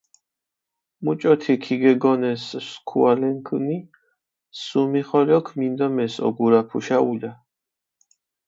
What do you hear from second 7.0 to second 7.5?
ულა.